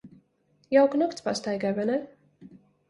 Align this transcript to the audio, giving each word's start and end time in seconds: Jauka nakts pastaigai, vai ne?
Jauka 0.77 1.03
nakts 1.03 1.27
pastaigai, 1.29 1.77
vai 1.81 1.89
ne? 1.93 2.01